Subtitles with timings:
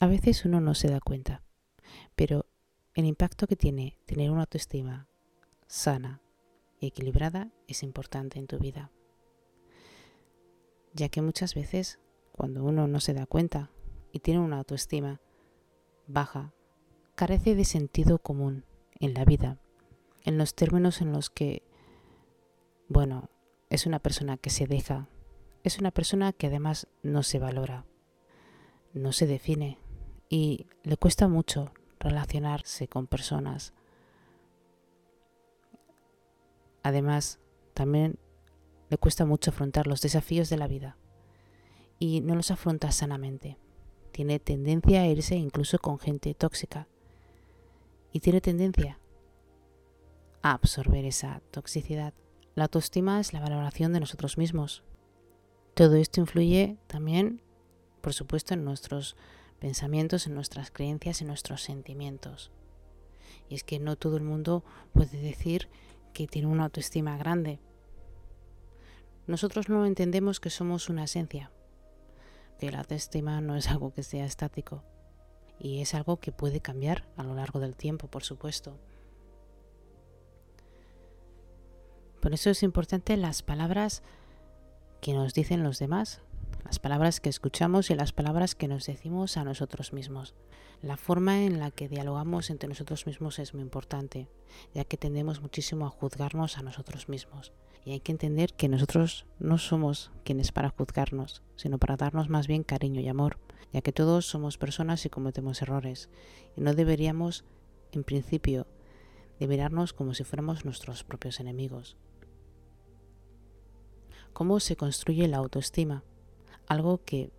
[0.00, 1.42] A veces uno no se da cuenta,
[2.14, 2.46] pero
[2.94, 5.08] el impacto que tiene tener una autoestima
[5.66, 6.22] sana
[6.78, 8.92] y equilibrada es importante en tu vida.
[10.94, 11.98] Ya que muchas veces
[12.30, 13.72] cuando uno no se da cuenta
[14.12, 15.20] y tiene una autoestima
[16.06, 16.52] baja,
[17.16, 18.64] carece de sentido común
[19.00, 19.58] en la vida,
[20.22, 21.64] en los términos en los que,
[22.88, 23.30] bueno,
[23.68, 25.08] es una persona que se deja,
[25.64, 27.84] es una persona que además no se valora,
[28.94, 29.78] no se define
[30.28, 33.72] y le cuesta mucho relacionarse con personas.
[36.82, 37.38] Además,
[37.74, 38.18] también
[38.90, 40.96] le cuesta mucho afrontar los desafíos de la vida
[41.98, 43.58] y no los afronta sanamente.
[44.12, 46.88] Tiene tendencia a irse incluso con gente tóxica
[48.12, 48.98] y tiene tendencia
[50.42, 52.14] a absorber esa toxicidad.
[52.54, 54.82] La autoestima es la valoración de nosotros mismos.
[55.74, 57.42] Todo esto influye también,
[58.00, 59.16] por supuesto, en nuestros
[59.60, 62.50] pensamientos, en nuestras creencias, en nuestros sentimientos.
[63.48, 65.68] Y es que no todo el mundo puede decir
[66.12, 67.60] que tiene una autoestima grande.
[69.26, 71.50] Nosotros no entendemos que somos una esencia,
[72.58, 74.82] que la autoestima no es algo que sea estático
[75.58, 78.78] y es algo que puede cambiar a lo largo del tiempo, por supuesto.
[82.20, 84.02] Por eso es importante las palabras
[85.00, 86.20] que nos dicen los demás,
[86.68, 90.34] las palabras que escuchamos y las palabras que nos decimos a nosotros mismos.
[90.82, 94.28] La forma en la que dialogamos entre nosotros mismos es muy importante,
[94.74, 97.54] ya que tendemos muchísimo a juzgarnos a nosotros mismos.
[97.86, 102.46] Y hay que entender que nosotros no somos quienes para juzgarnos, sino para darnos más
[102.46, 103.38] bien cariño y amor,
[103.72, 106.10] ya que todos somos personas y cometemos errores.
[106.54, 107.46] Y no deberíamos,
[107.92, 108.66] en principio,
[109.40, 111.96] de mirarnos como si fuéramos nuestros propios enemigos.
[114.34, 116.04] ¿Cómo se construye la autoestima?
[116.68, 117.30] Algo que,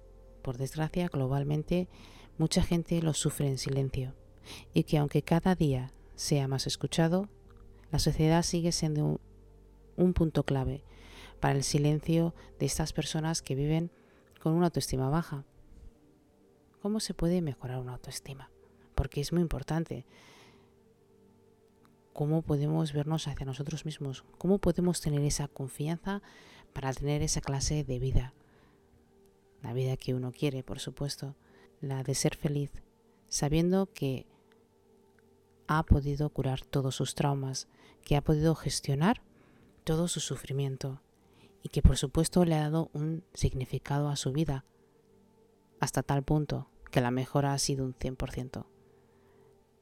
[0.42, 1.88] por desgracia, globalmente
[2.38, 4.16] mucha gente lo sufre en silencio
[4.74, 7.30] y que aunque cada día sea más escuchado,
[7.92, 9.20] la sociedad sigue siendo
[9.96, 10.84] un, punto clave
[11.40, 13.92] para el silencio de estas personas que viven
[14.42, 15.46] con una autoestima baja.
[16.82, 18.50] ¿Cómo se puede mejorar una autoestima?
[18.96, 20.06] Porque es muy importante.
[22.14, 24.24] ¿Cómo podemos vernos hacia nosotros mismos?
[24.38, 26.22] ¿Cómo podemos tener esa confianza
[26.74, 28.34] para tener esa clase de vida?
[29.62, 31.36] La vida que uno quiere, por supuesto,
[31.82, 32.72] la de ser feliz,
[33.28, 34.26] sabiendo que
[35.68, 37.68] ha podido curar todos sus traumas,
[38.04, 39.22] que ha podido gestionar
[39.84, 41.02] todo su sufrimiento
[41.62, 44.66] y que por supuesto le ha dado un significado a su vida,
[45.80, 48.66] hasta tal punto que la mejora ha sido un 100%.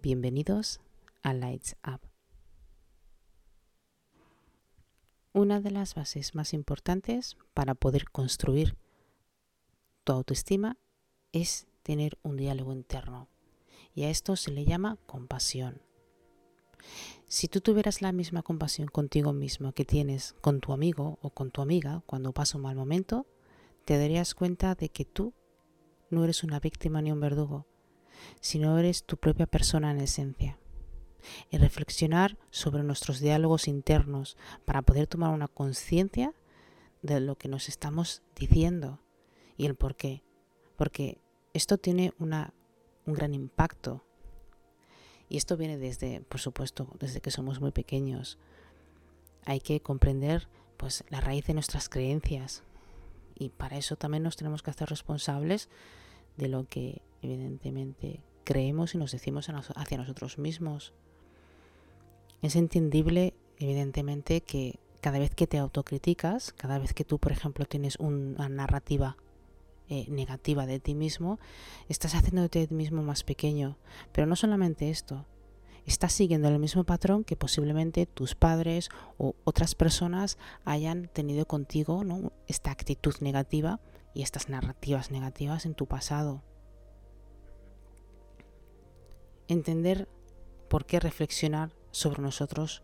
[0.02, 0.82] Bienvenidos
[1.24, 2.02] a Lights Up.
[5.34, 8.76] Una de las bases más importantes para poder construir
[10.08, 10.78] tu autoestima
[11.34, 13.28] es tener un diálogo interno
[13.94, 15.82] y a esto se le llama compasión.
[17.26, 21.52] Si tú tuvieras la misma compasión contigo mismo que tienes con tu amigo o con
[21.52, 23.28] tu amiga cuando pasa un mal momento,
[23.84, 25.34] te darías cuenta de que tú
[26.10, 27.68] no eres una víctima ni un verdugo,
[28.40, 30.58] sino eres tu propia persona en esencia.
[31.52, 36.34] Y reflexionar sobre nuestros diálogos internos para poder tomar una conciencia
[37.02, 39.02] de lo que nos estamos diciendo
[39.58, 40.24] y el por qué.
[40.76, 41.20] Porque
[41.54, 42.54] esto tiene una,
[43.06, 44.04] un gran impacto.
[45.30, 48.38] Y esto viene desde, por supuesto, desde que somos muy pequeños.
[49.46, 50.48] Hay que comprender
[50.78, 52.64] pues la raíz de nuestras creencias.
[53.36, 55.70] Y para eso también nos tenemos que hacer responsables
[56.38, 60.94] de lo que evidentemente creemos y nos decimos hacia nosotros mismos.
[62.42, 67.66] Es entendible, evidentemente, que cada vez que te autocriticas, cada vez que tú, por ejemplo,
[67.66, 69.18] tienes una narrativa
[69.90, 71.40] eh, negativa de ti mismo,
[71.88, 73.78] estás haciendo de ti mismo más pequeño.
[74.12, 75.26] Pero no solamente esto,
[75.86, 82.04] estás siguiendo el mismo patrón que posiblemente tus padres o otras personas hayan tenido contigo,
[82.48, 83.80] esta actitud negativa
[84.14, 86.44] y estas narrativas negativas en tu pasado.
[89.48, 90.10] Entender
[90.68, 92.84] por qué reflexionar sobre nosotros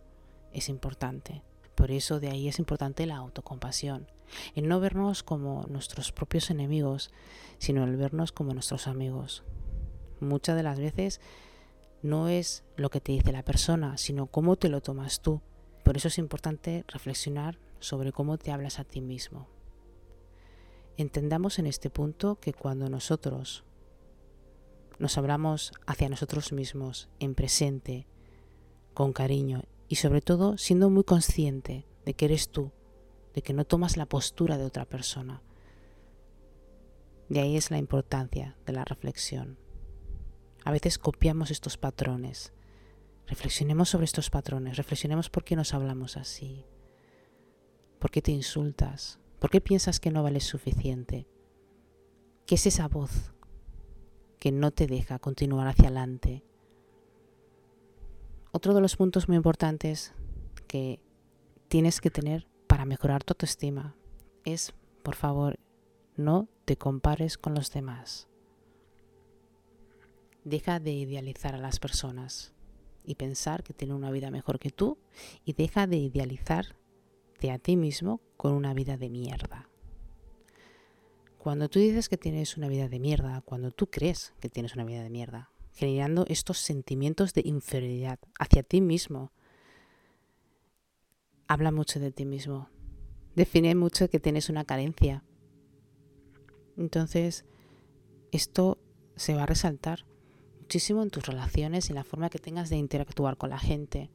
[0.53, 1.43] es importante.
[1.75, 4.07] Por eso de ahí es importante la autocompasión
[4.55, 7.11] en no vernos como nuestros propios enemigos,
[7.57, 9.43] sino el vernos como nuestros amigos.
[10.19, 11.21] Muchas de las veces
[12.01, 15.41] no es lo que te dice la persona, sino cómo te lo tomas tú.
[15.83, 19.47] Por eso es importante reflexionar sobre cómo te hablas a ti mismo.
[20.97, 23.63] Entendamos en este punto que cuando nosotros
[24.99, 28.07] nos hablamos hacia nosotros mismos en presente,
[28.93, 32.71] con cariño y sobre todo siendo muy consciente de que eres tú
[33.33, 35.41] de que no tomas la postura de otra persona.
[37.29, 39.57] De ahí es la importancia de la reflexión.
[40.65, 42.53] A veces copiamos estos patrones.
[43.27, 46.65] Reflexionemos sobre estos patrones, reflexionemos por qué nos hablamos así,
[47.99, 51.25] por qué te insultas, por qué piensas que no vales suficiente,
[52.45, 53.33] qué es esa voz
[54.39, 56.43] que no te deja continuar hacia adelante.
[58.51, 60.13] Otro de los puntos muy importantes
[60.67, 60.99] que
[61.69, 62.45] tienes que tener
[62.83, 63.95] para mejorar tu autoestima
[64.43, 65.57] es, por favor,
[66.17, 68.27] no te compares con los demás.
[70.43, 72.53] Deja de idealizar a las personas
[73.05, 74.97] y pensar que tienen una vida mejor que tú
[75.45, 79.69] y deja de idealizarte a ti mismo con una vida de mierda.
[81.37, 84.83] Cuando tú dices que tienes una vida de mierda, cuando tú crees que tienes una
[84.83, 89.31] vida de mierda, generando estos sentimientos de inferioridad hacia ti mismo,
[91.47, 92.69] habla mucho de ti mismo.
[93.35, 95.23] Define mucho que tienes una carencia.
[96.77, 97.45] Entonces,
[98.31, 98.79] esto
[99.15, 100.05] se va a resaltar
[100.59, 104.09] muchísimo en tus relaciones y en la forma que tengas de interactuar con la gente.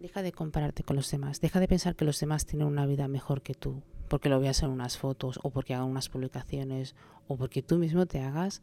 [0.00, 3.08] Deja de compararte con los demás, deja de pensar que los demás tienen una vida
[3.08, 6.94] mejor que tú, porque lo veas en unas fotos o porque hagan unas publicaciones
[7.28, 8.62] o porque tú mismo te hagas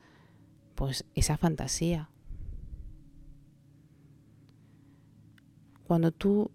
[0.76, 2.10] pues esa fantasía.
[5.86, 6.52] Cuando tú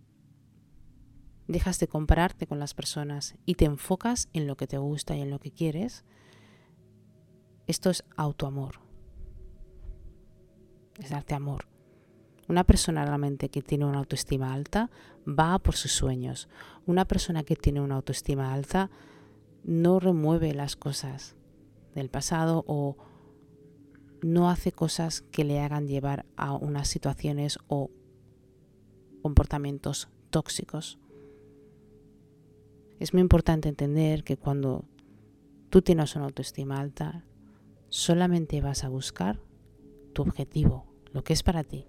[1.48, 5.22] dejas de compararte con las personas y te enfocas en lo que te gusta y
[5.22, 6.04] en lo que quieres,
[7.66, 8.80] esto es autoamor.
[10.98, 11.66] Es darte amor.
[12.48, 14.90] Una persona realmente que tiene una autoestima alta
[15.26, 16.48] va por sus sueños.
[16.86, 18.90] Una persona que tiene una autoestima alta
[19.64, 21.36] no remueve las cosas
[21.94, 22.96] del pasado o
[24.22, 27.90] no hace cosas que le hagan llevar a unas situaciones o
[29.22, 30.98] comportamientos tóxicos.
[32.98, 34.84] Es muy importante entender que cuando
[35.70, 37.24] tú tienes una autoestima alta,
[37.88, 39.40] solamente vas a buscar
[40.12, 41.86] tu objetivo, lo que es para ti.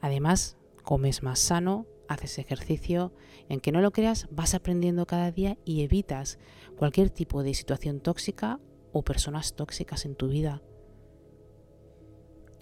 [0.00, 3.12] Además, comes más sano, haces ejercicio,
[3.48, 6.38] en que no lo creas, vas aprendiendo cada día y evitas
[6.76, 8.60] cualquier tipo de situación tóxica
[8.92, 10.62] o personas tóxicas en tu vida.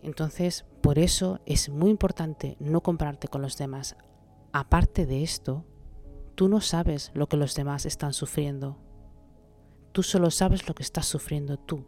[0.02, 3.96] Entonces, por eso es muy importante no compararte con los demás.
[4.52, 5.64] Aparte de esto,
[6.34, 8.78] tú no sabes lo que los demás están sufriendo.
[9.92, 11.84] Tú solo sabes lo que estás sufriendo tú.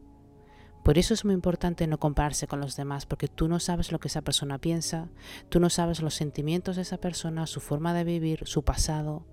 [0.85, 3.99] Por eso es muy importante no compararse con los demás, porque tú no sabes lo
[3.99, 5.09] que esa persona piensa,
[5.49, 9.27] tú no sabes los sentimientos de esa persona, su forma de vivir, su pasado.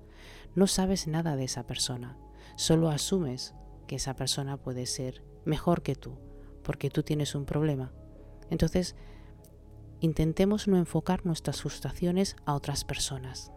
[0.55, 2.17] No sabes nada de esa persona.
[2.55, 3.53] Solo asumes
[3.85, 6.17] que esa persona puede ser mejor que tú,
[6.63, 7.91] porque tú tienes un problema.
[8.49, 8.95] Entonces,
[9.99, 13.51] intentemos no enfocar nuestras frustraciones a otras personas.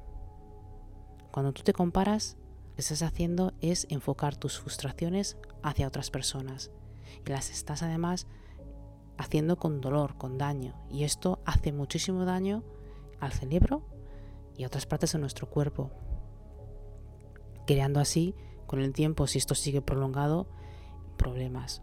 [1.34, 6.70] Cuando tú te comparas, lo que estás haciendo es enfocar tus frustraciones hacia otras personas
[7.26, 8.28] y las estás además
[9.18, 10.76] haciendo con dolor, con daño.
[10.88, 12.62] Y esto hace muchísimo daño
[13.18, 13.82] al cerebro
[14.56, 15.90] y a otras partes de nuestro cuerpo,
[17.66, 18.36] creando así,
[18.68, 20.46] con el tiempo, si esto sigue prolongado,
[21.16, 21.82] problemas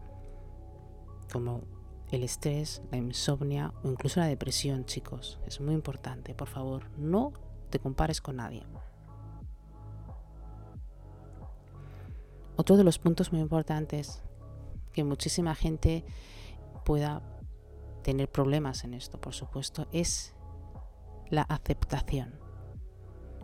[1.30, 1.64] como
[2.10, 5.42] el estrés, la insomnia o incluso la depresión, chicos.
[5.46, 7.34] Es muy importante, por favor, no
[7.70, 8.66] te compares con nadie.
[12.62, 14.22] Otro de los puntos muy importantes
[14.94, 16.06] que muchísima gente
[16.86, 17.24] pueda
[18.04, 20.36] tener problemas en esto, por supuesto, es
[21.32, 22.36] la aceptación.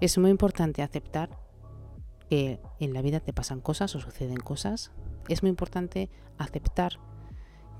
[0.02, 1.32] Es muy importante aceptar
[2.30, 4.92] que en la vida te pasan cosas o suceden cosas.
[5.30, 7.00] Es muy importante aceptar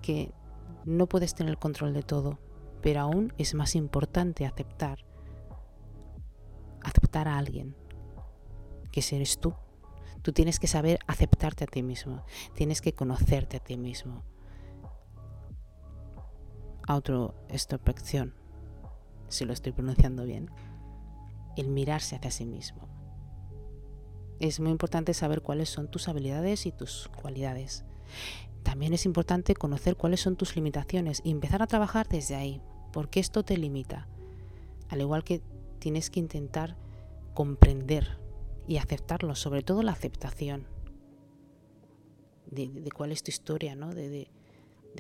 [0.02, 0.34] que
[0.86, 2.40] no puedes tener control de todo,
[2.82, 5.06] pero aún es más importante aceptar
[6.82, 7.76] aceptar a alguien
[8.92, 9.54] que eres tú
[10.22, 14.24] Tú tienes que saber aceptarte a ti mismo, tienes que conocerte a ti mismo.
[16.88, 18.34] Autoextrospección,
[19.28, 20.50] si lo estoy pronunciando bien.
[21.56, 22.88] El mirarse hacia sí mismo.
[24.40, 27.84] Es muy importante saber cuáles son tus habilidades y tus cualidades.
[28.62, 32.62] También es importante conocer cuáles son tus limitaciones y empezar a trabajar desde ahí,
[32.94, 34.08] porque esto te limita.
[34.90, 35.42] Al igual que
[35.80, 36.78] tienes que intentar
[37.34, 38.20] comprender
[38.68, 40.68] y aceptarlo, sobre todo la aceptación
[42.52, 43.94] de, cuál es tu historia, ¿no?
[43.94, 44.30] de,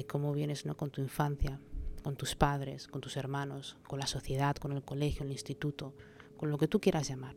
[0.07, 0.75] cómo vienes ¿no?
[0.77, 1.59] con tu infancia,
[2.03, 5.93] con tus padres, con tus hermanos, con la sociedad, con el colegio, el instituto,
[6.38, 7.36] con lo que tú quieras llamar.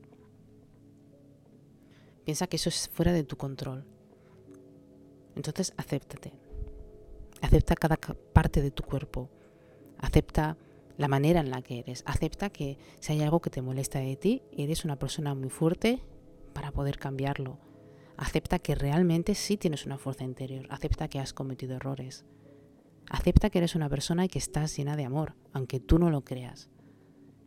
[2.25, 3.84] Piensa que eso es fuera de tu control.
[5.34, 6.32] Entonces acéptate.
[7.40, 9.30] Acepta cada parte de tu cuerpo.
[9.99, 10.56] Acepta
[10.99, 12.02] la manera en la que eres.
[12.06, 16.02] Acepta que si hay algo que te molesta de ti, eres una persona muy fuerte
[16.52, 17.59] para poder cambiarlo.
[18.21, 20.66] Acepta que realmente sí tienes una fuerza interior.
[20.69, 22.26] Acepta que has cometido errores.
[23.09, 26.23] Acepta que eres una persona y que estás llena de amor, aunque tú no lo
[26.23, 26.69] creas.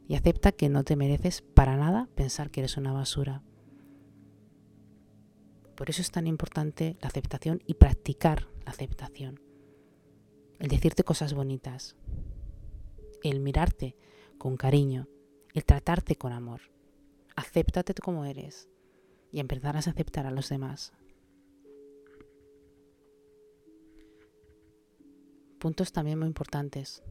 [0.08, 3.44] Y acepta que no te mereces para nada pensar que eres una basura.
[5.76, 9.40] Por eso es tan importante la aceptación y practicar la aceptación.
[10.58, 11.96] El decirte cosas bonitas,
[13.24, 13.96] el mirarte
[14.38, 15.08] con cariño,
[15.54, 16.62] el tratarte con amor.
[17.36, 18.70] Acéptate como eres
[19.34, 20.94] y empezarás a aceptar a los demás.
[25.60, 27.04] Puntos también muy importantes.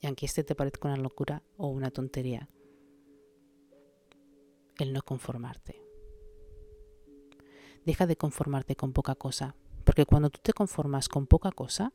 [0.00, 2.48] Y aunque este te parezca una locura o una tontería,
[4.78, 5.80] el no conformarte.
[7.86, 9.54] Deja de conformarte con poca cosa,
[9.84, 11.92] porque cuando tú te conformas con poca cosa,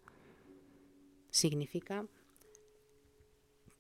[1.30, 2.08] significa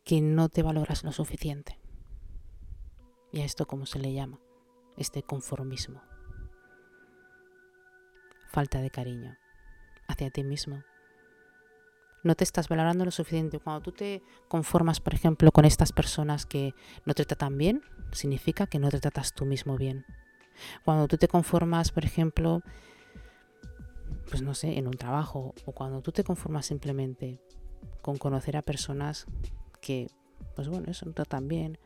[0.03, 1.79] que no te valoras lo suficiente.
[3.31, 4.41] ¿Y a esto cómo se le llama?
[4.99, 6.01] Este conformismo.
[8.51, 9.37] Falta de cariño
[10.09, 10.83] hacia ti mismo.
[12.21, 13.59] No te estás valorando lo suficiente.
[13.59, 16.73] Cuando tú te conformas, por ejemplo, con estas personas que
[17.05, 20.05] no te tratan bien, significa que no te tratas tú mismo bien.
[20.83, 22.61] Cuando tú te conformas, por ejemplo,
[24.29, 27.39] pues no sé, en un trabajo, o cuando tú te conformas simplemente
[28.01, 29.27] con conocer a personas
[29.79, 30.07] que,
[30.57, 31.79] pues bueno, eso no tratan bien,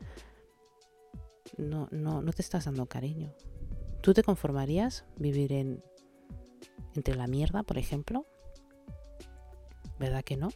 [1.56, 3.32] no, no, no te estás dando cariño.
[4.02, 5.82] ¿Tú te conformarías vivir en
[6.94, 8.26] entre la mierda, por ejemplo?
[9.98, 10.50] ¿Verdad que no?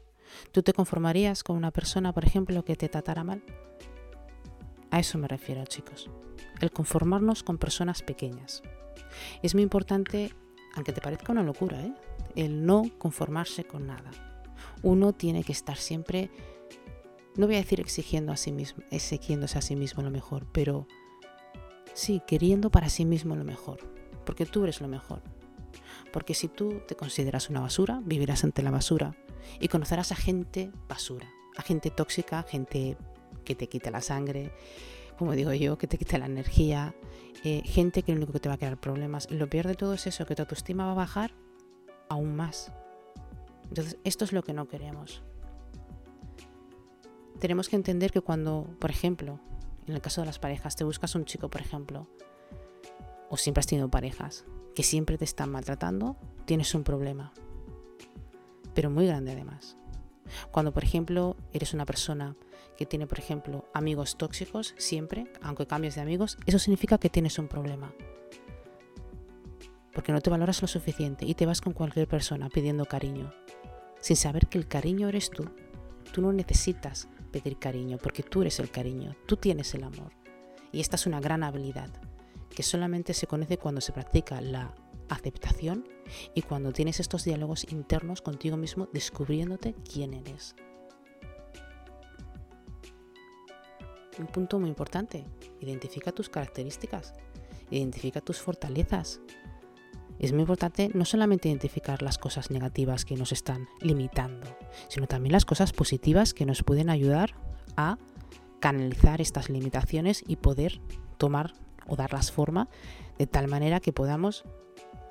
[0.52, 3.42] ¿Tú te conformarías con una persona, por ejemplo, que te tratara mal?
[4.90, 6.10] A eso me refiero, chicos.
[6.60, 8.62] El conformarnos con personas pequeñas.
[9.42, 10.34] Es muy importante,
[10.74, 11.94] aunque te parezca una locura, ¿eh?
[12.36, 14.10] el no conformarse con nada.
[14.82, 16.30] Uno tiene que estar siempre
[17.38, 20.88] no voy a decir exigiendo a sí mismo, exigiéndose a sí mismo lo mejor, pero
[21.94, 23.78] sí, queriendo para sí mismo lo mejor,
[24.26, 25.22] porque tú eres lo mejor.
[26.12, 29.14] Porque si tú te consideras una basura, vivirás ante la basura
[29.60, 32.96] y conocerás a gente basura, a gente tóxica, gente
[33.44, 34.50] que te quite la sangre,
[35.16, 36.96] como digo yo, que te quite la energía,
[37.44, 39.28] eh, gente que lo único que te va a crear problemas.
[39.30, 41.34] Y lo peor de todo es eso, que tu autoestima va a bajar
[42.08, 42.72] aún más.
[43.68, 45.22] Entonces, esto es lo que no queremos
[47.38, 49.40] tenemos que entender que cuando, por ejemplo,
[49.86, 52.08] en el caso de las parejas, te buscas un chico, por ejemplo,
[53.30, 57.32] o siempre has tenido parejas que siempre te están maltratando, tienes un problema.
[58.74, 59.76] Pero muy grande además.
[60.50, 62.36] Cuando, por ejemplo, eres una persona
[62.76, 67.38] que tiene, por ejemplo, amigos tóxicos siempre, aunque cambies de amigos, eso significa que tienes
[67.38, 67.92] un problema.
[69.92, 73.32] Porque no te valoras lo suficiente y te vas con cualquier persona pidiendo cariño,
[74.00, 75.50] sin saber que el cariño eres tú.
[76.12, 80.12] Tú no necesitas pedir cariño, porque tú eres el cariño, tú tienes el amor.
[80.72, 81.90] Y esta es una gran habilidad
[82.54, 84.74] que solamente se conoce cuando se practica la
[85.08, 85.88] aceptación
[86.34, 90.54] y cuando tienes estos diálogos internos contigo mismo descubriéndote quién eres.
[94.18, 95.24] Un punto muy importante,
[95.60, 97.14] identifica tus características,
[97.70, 99.20] identifica tus fortalezas,
[100.18, 104.46] es muy importante no solamente identificar las cosas negativas que nos están limitando,
[104.88, 107.34] sino también las cosas positivas que nos pueden ayudar
[107.76, 107.98] a
[108.60, 110.80] canalizar estas limitaciones y poder
[111.16, 111.52] tomar
[111.86, 112.68] o darlas forma
[113.18, 114.44] de tal manera que podamos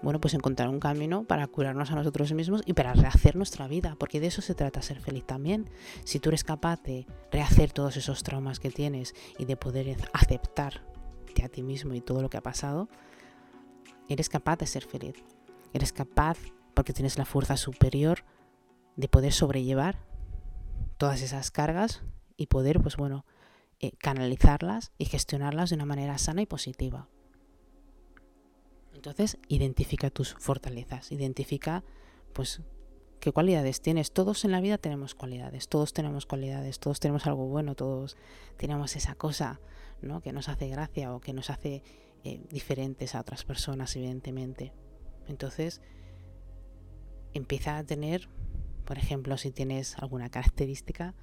[0.02, 3.96] bueno, pues encontrar un camino para curarnos a nosotros mismos y para rehacer nuestra vida,
[3.98, 5.70] porque de eso se trata ser feliz también.
[6.04, 11.44] Si tú eres capaz de rehacer todos esos traumas que tienes y de poder aceptarte
[11.44, 12.90] a ti mismo y todo lo que ha pasado,
[14.10, 15.24] Eres capaz de ser feliz.
[15.74, 16.38] Eres capaz,
[16.74, 18.24] porque tienes la fuerza superior,
[18.96, 20.00] de poder sobrellevar
[20.98, 22.04] todas esas cargas
[22.36, 23.26] y poder, pues bueno,
[23.80, 27.08] eh, canalizarlas y gestionarlas de una manera sana y positiva.
[28.94, 31.84] Entonces, identifica tus fortalezas, identifica,
[32.34, 32.62] pues,
[33.20, 34.12] qué cualidades tienes.
[34.12, 38.18] Todos en la vida tenemos cualidades, todos tenemos cualidades, todos tenemos algo bueno, todos
[38.58, 39.60] tenemos esa cosa,
[40.02, 40.22] ¿no?
[40.22, 41.84] Que nos hace gracia o que nos hace
[42.24, 44.74] eh, diferentes a otras personas, evidentemente.
[45.28, 45.82] Entonces,
[47.34, 48.30] empieza a tener,
[48.86, 51.16] por ejemplo, si tienes alguna característica,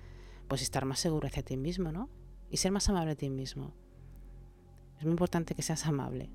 [0.49, 2.09] pues estar más seguro hacia ti mismo, ¿no?
[2.51, 3.75] Y ser más amable a ti mismo.
[4.99, 6.31] Es muy importante que seas amable.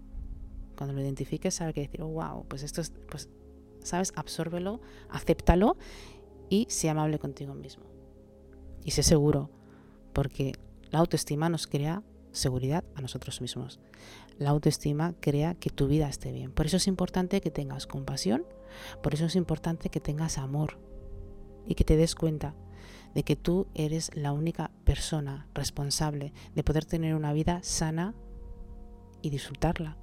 [0.76, 3.30] Cuando lo identifiques, saber que decir, oh, wow, pues esto es, pues,
[3.84, 4.14] ¿sabes?
[4.16, 5.78] Absórbelo, acéptalo
[6.50, 7.86] y sé amable contigo mismo.
[8.84, 9.50] Y sé seguro,
[10.14, 10.54] porque
[10.90, 12.04] la autoestima nos crea
[12.40, 13.80] seguridad a nosotros mismos.
[14.38, 16.52] La autoestima crea que tu vida esté bien.
[16.52, 18.46] Por eso es importante que tengas compasión,
[19.04, 20.80] por eso es importante que tengas amor
[21.68, 22.56] y que te des cuenta
[23.14, 28.16] de que tú eres la única persona responsable de poder tener una vida sana
[29.22, 29.98] y disfrutarla.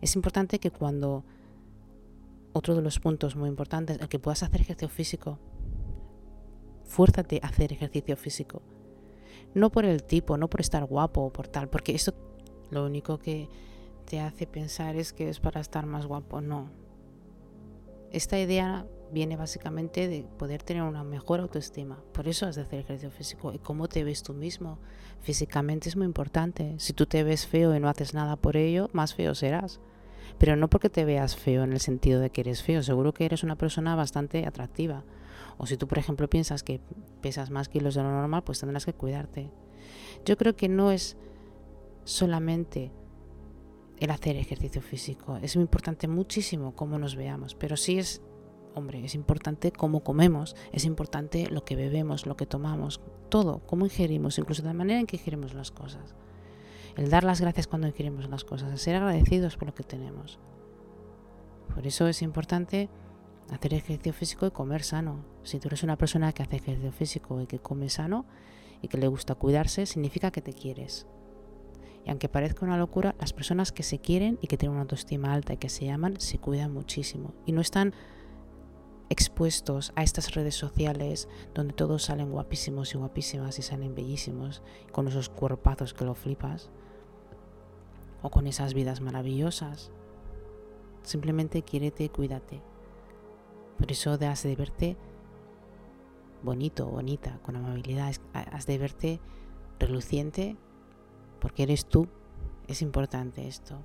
[0.00, 1.24] Es importante que cuando
[2.52, 5.38] otro de los puntos muy importantes, el que puedas hacer ejercicio físico.
[6.84, 8.62] Fuérzate a hacer ejercicio físico.
[9.54, 12.12] No por el tipo, no por estar guapo o por tal, porque eso
[12.70, 13.48] lo único que
[14.04, 16.40] te hace pensar es que es para estar más guapo.
[16.40, 16.70] No.
[18.12, 22.02] Esta idea viene básicamente de poder tener una mejor autoestima.
[22.12, 23.52] Por eso has de hacer ejercicio físico.
[23.52, 24.78] Y cómo te ves tú mismo
[25.20, 26.74] físicamente es muy importante.
[26.78, 29.80] Si tú te ves feo y no haces nada por ello, más feo serás.
[30.38, 33.26] Pero no porque te veas feo en el sentido de que eres feo, seguro que
[33.26, 35.04] eres una persona bastante atractiva.
[35.60, 36.80] O si tú, por ejemplo, piensas que
[37.20, 39.50] pesas más kilos de lo normal, pues tendrás que cuidarte.
[40.24, 41.18] Yo creo que no es
[42.04, 42.92] solamente
[43.98, 45.36] el hacer ejercicio físico.
[45.42, 48.22] Es muy importante muchísimo cómo nos veamos, pero sí es,
[48.74, 53.84] hombre, es importante cómo comemos, es importante lo que bebemos, lo que tomamos, todo, cómo
[53.84, 56.14] ingerimos, incluso la manera en que ingerimos las cosas.
[56.96, 60.38] El dar las gracias cuando ingerimos las cosas, el ser agradecidos por lo que tenemos.
[61.74, 62.88] Por eso es importante
[63.50, 65.29] hacer ejercicio físico y comer sano.
[65.42, 68.26] Si tú eres una persona que hace ejercicio físico y que come sano
[68.82, 71.06] y que le gusta cuidarse, significa que te quieres.
[72.04, 75.32] Y aunque parezca una locura, las personas que se quieren y que tienen una autoestima
[75.32, 77.34] alta y que se aman, se cuidan muchísimo.
[77.46, 77.94] Y no están
[79.10, 85.08] expuestos a estas redes sociales donde todos salen guapísimos y guapísimas y salen bellísimos, con
[85.08, 86.70] esos cuerpazos que lo flipas,
[88.22, 89.90] o con esas vidas maravillosas.
[91.02, 92.62] Simplemente quiérete y cuídate.
[93.78, 94.96] Por eso has de verte
[96.42, 99.20] bonito, bonita, con amabilidad, has de verte
[99.78, 100.56] reluciente
[101.40, 102.08] porque eres tú.
[102.68, 103.78] Es importante esto.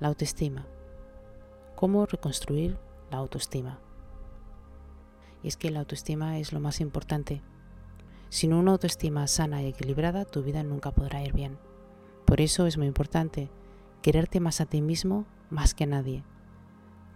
[0.00, 0.66] La autoestima.
[1.76, 2.76] ¿Cómo reconstruir
[3.10, 3.78] la autoestima?
[5.42, 7.42] Y es que la autoestima es lo más importante.
[8.30, 11.58] Sin una autoestima sana y equilibrada, tu vida nunca podrá ir bien.
[12.24, 13.48] Por eso es muy importante
[14.02, 16.24] quererte más a ti mismo más que a nadie.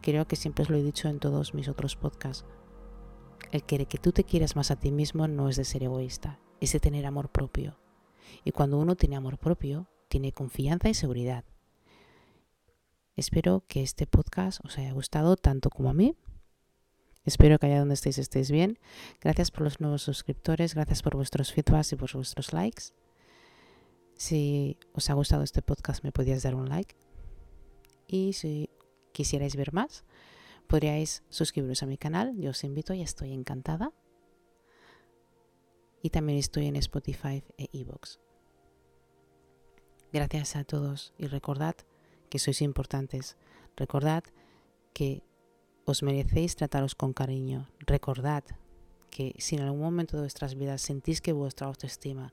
[0.02, 2.44] Creo que siempre os lo he dicho en todos mis otros podcasts.
[3.52, 6.38] El querer que tú te quieras más a ti mismo no es de ser egoísta,
[6.60, 7.78] es de tener amor propio.
[8.44, 11.44] Y cuando uno tiene amor propio, tiene confianza y seguridad.
[13.16, 16.16] Espero que este podcast os haya gustado tanto como a mí.
[17.24, 18.78] Espero que allá donde estéis estéis bien.
[19.20, 22.84] Gracias por los nuevos suscriptores, gracias por vuestros feedbacks y por vuestros likes.
[24.16, 26.96] Si os ha gustado este podcast me podíais dar un like.
[28.06, 28.70] Y si
[29.12, 30.04] quisierais ver más,
[30.70, 32.32] podríais suscribiros a mi canal.
[32.38, 33.92] Yo os invito y estoy encantada.
[36.00, 38.18] Y también estoy en Spotify e iVoox.
[40.12, 41.74] Gracias a todos y recordad
[42.30, 43.36] que sois importantes.
[43.76, 44.22] Recordad
[44.94, 45.24] que
[45.86, 47.68] os merecéis trataros con cariño.
[47.80, 48.44] Recordad
[49.10, 52.32] que si en algún momento de vuestras vidas sentís que vuestra autoestima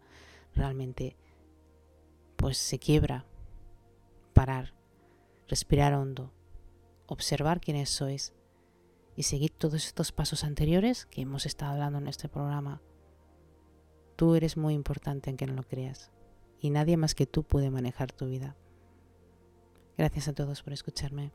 [0.54, 1.18] realmente
[2.36, 3.26] pues se quiebra,
[4.34, 4.76] parar,
[5.48, 6.37] respirar hondo,
[7.08, 8.34] observar quiénes sois
[9.16, 12.82] y seguir todos estos pasos anteriores que hemos estado hablando en este programa.
[14.16, 16.12] Tú eres muy importante en que no lo creas
[16.60, 18.56] y nadie más que tú puede manejar tu vida.
[19.98, 21.32] Gracias a todos por escucharme.